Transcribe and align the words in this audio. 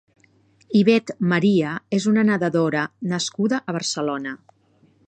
Ivette 0.79 1.17
María 1.33 1.75
és 1.99 2.09
una 2.13 2.25
nedadora 2.31 2.87
nascuda 3.13 3.63
a 3.71 3.79
Barcelona. 3.79 4.37